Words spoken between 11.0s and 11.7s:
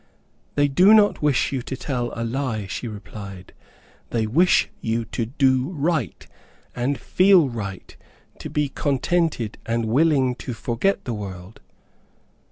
the world."